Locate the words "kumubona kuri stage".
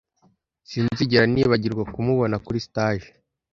1.93-3.07